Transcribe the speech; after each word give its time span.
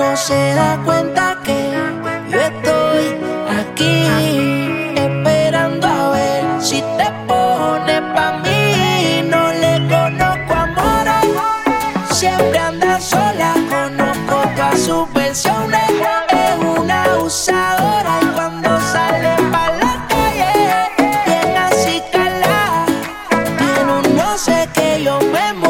no 0.00 0.16
se 0.16 0.54
da 0.54 0.80
cuenta 0.82 1.36
que 1.44 1.72
yo 2.30 2.40
estoy 2.40 3.04
aquí 3.60 4.94
esperando 4.96 5.86
a 5.86 6.10
ver 6.12 6.42
si 6.58 6.80
te 6.98 7.08
pone 7.28 8.00
pa' 8.14 8.32
mí. 8.42 9.22
No 9.28 9.52
le 9.62 9.74
conozco 9.94 10.52
amor, 10.54 11.06
siempre 12.10 12.58
anda 12.58 12.98
sola, 12.98 13.52
conozco 13.74 14.36
todas 14.56 14.80
sus 14.80 15.12
versiones. 15.12 15.90
Es 16.44 16.56
una 16.78 17.00
usadora 17.22 18.20
y 18.22 18.26
cuando 18.36 18.80
sale 18.92 19.34
pa' 19.52 19.70
la 19.82 19.94
calle, 20.12 20.52
bien 21.26 21.56
así 21.68 22.02
cala. 22.10 22.86
Tiene 23.58 23.92
un 24.00 24.16
no 24.16 24.38
sé 24.38 24.66
que 24.72 25.02
yo 25.04 25.18
me 25.34 25.52
muero 25.52 25.69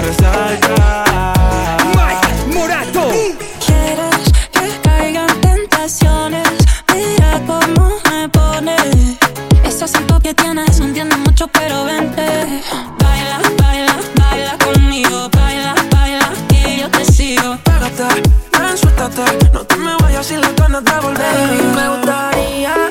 No 19.53 19.63
te 19.65 19.75
me 19.77 19.95
vayas 19.97 20.25
sin 20.25 20.41
las 20.41 20.55
ganas 20.55 20.83
de 20.83 20.99
volver. 20.99 21.63
Me 21.75 21.89
gustaría 21.89 22.90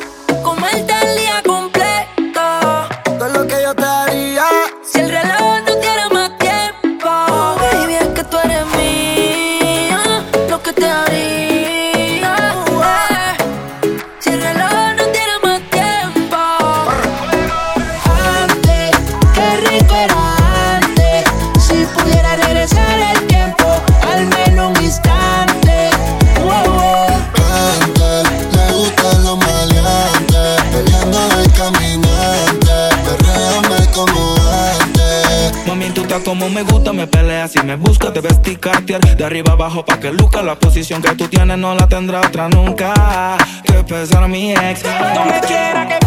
Mami, 35.71 35.89
tú 35.91 36.01
estás 36.01 36.21
como 36.25 36.51
me 36.51 36.65
gusta, 36.65 36.93
me 36.93 37.07
peleas 37.07 37.55
y 37.55 37.65
me 37.65 37.77
buscas, 37.77 38.13
te 38.13 38.21
vestir 38.21 38.59
Cartier 38.59 39.01
de 39.01 39.25
arriba 39.25 39.53
abajo 39.53 39.85
pa' 39.85 40.01
que 40.01 40.11
luzca 40.11 40.43
la 40.43 40.59
posición 40.59 41.01
que 41.01 41.15
tú 41.15 41.29
tienes 41.29 41.59
no 41.59 41.77
la 41.77 41.87
tendrá 41.87 42.23
otra 42.23 42.49
nunca. 42.49 43.37
Que 43.63 43.75
pesar 43.85 44.27
mi 44.27 44.51
ex. 44.51 44.83
Quiera 45.47 45.87
que 45.87 46.05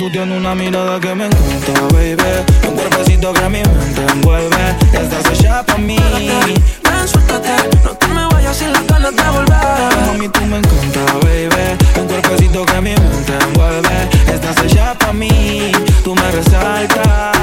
tú 0.00 0.10
tienes 0.10 0.38
una 0.38 0.54
mirada 0.54 0.98
que 0.98 1.14
me 1.14 1.26
encanta, 1.26 1.72
baby. 1.92 2.16
Un 2.66 2.74
cuerpecito 2.74 3.32
que 3.34 3.48
mi 3.50 3.62
mente 3.62 4.02
envuelve. 4.12 4.76
Estás 4.92 5.30
hecha 5.30 5.62
pa' 5.62 5.76
mí. 5.76 5.99
Mami, 10.20 10.32
tú 10.32 10.44
me 10.44 10.58
encanta, 10.58 11.14
baby. 11.22 11.98
Un 11.98 12.06
cuerpecito 12.06 12.66
que 12.66 12.80
mi 12.82 12.90
mente 12.90 13.38
envuelve. 13.40 14.08
Estás 14.30 14.62
hecha 14.64 14.94
pa' 14.98 15.14
mí. 15.14 15.72
Tú 16.04 16.14
me 16.14 16.30
resaltas. 16.30 17.39